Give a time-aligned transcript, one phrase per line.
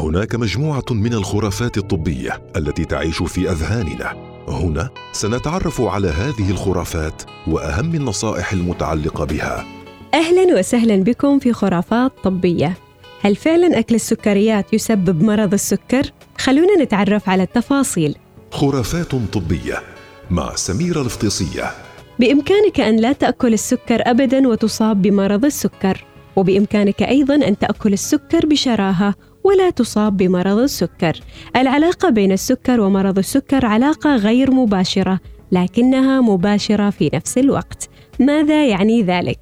[0.00, 4.16] هناك مجموعة من الخرافات الطبية التي تعيش في أذهاننا.
[4.48, 9.66] هنا سنتعرف على هذه الخرافات وأهم النصائح المتعلقة بها.
[10.14, 12.76] أهلا وسهلا بكم في خرافات طبية.
[13.22, 18.16] هل فعلا أكل السكريات يسبب مرض السكر؟ خلونا نتعرف على التفاصيل.
[18.50, 19.82] خرافات طبية
[20.30, 21.70] مع سميرة الفطيسيه
[22.18, 26.04] بإمكانك أن لا تأكل السكر ابدا وتصاب بمرض السكر.
[26.36, 29.14] وبإمكانك أيضا أن تأكل السكر بشراهة
[29.44, 31.20] ولا تصاب بمرض السكر.
[31.56, 35.20] العلاقة بين السكر ومرض السكر علاقة غير مباشرة
[35.52, 37.88] لكنها مباشرة في نفس الوقت.
[38.20, 39.40] ماذا يعني ذلك؟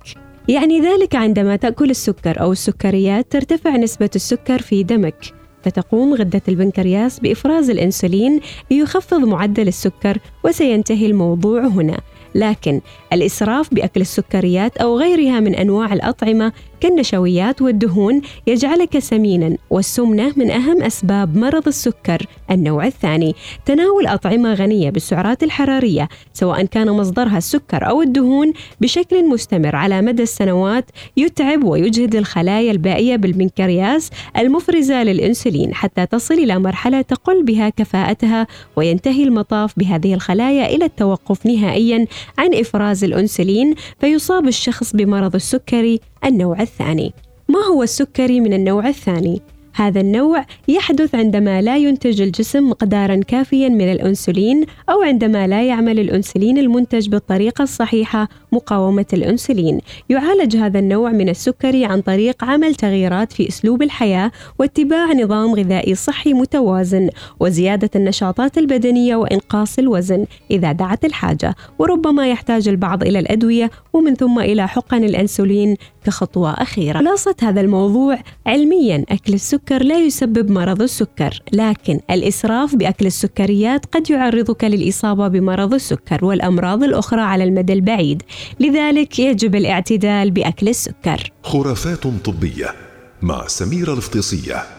[0.48, 5.34] يعني ذلك عندما تأكل السكر أو السكريات ترتفع نسبة السكر في دمك.
[5.62, 11.98] فتقوم غدة البنكرياس بإفراز الأنسولين ليخفض معدل السكر وسينتهي الموضوع هنا.
[12.38, 12.80] لكن
[13.12, 20.82] الإسراف بأكل السكريات أو غيرها من أنواع الأطعمة كالنشويات والدهون يجعلك سمينا والسمنة من أهم
[20.82, 23.34] أسباب مرض السكر النوع الثاني.
[23.66, 30.22] تناول أطعمة غنية بالسعرات الحرارية سواء كان مصدرها السكر أو الدهون بشكل مستمر على مدى
[30.22, 30.84] السنوات
[31.16, 39.22] يتعب ويجهد الخلايا البائية بالبنكرياس المفرزة للأنسولين حتى تصل إلى مرحلة تقل بها كفاءتها وينتهي
[39.24, 42.06] المطاف بهذه الخلايا إلى التوقف نهائيا
[42.38, 47.12] عن إفراز الأنسولين فيصاب الشخص بمرض السكري النوع الثاني.
[47.48, 49.42] ما هو السكري من النوع الثاني؟
[49.78, 55.98] هذا النوع يحدث عندما لا ينتج الجسم مقدارا كافيا من الأنسولين أو عندما لا يعمل
[55.98, 59.80] الأنسولين المنتج بالطريقة الصحيحة مقاومة الأنسولين.
[60.10, 65.94] يعالج هذا النوع من السكري عن طريق عمل تغييرات في أسلوب الحياة واتباع نظام غذائي
[65.94, 67.08] صحي متوازن
[67.40, 71.54] وزيادة النشاطات البدنية وإنقاص الوزن إذا دعت الحاجة.
[71.78, 75.76] وربما يحتاج البعض إلى الأدوية ومن ثم إلى حقن الأنسولين
[76.08, 76.98] كخطوة أخيرة.
[76.98, 84.10] خلاصه هذا الموضوع علميا السكر السكر لا يسبب مرض السكر لكن الإسراف بأكل السكريات قد
[84.10, 88.22] يعرضك للإصابة بمرض السكر والأمراض الأخرى على المدى البعيد.
[88.60, 91.32] لذلك يجب الاعتدال بأكل السكر.
[91.42, 92.74] خرافات طبية
[93.22, 94.77] مع سميرة الفطيسية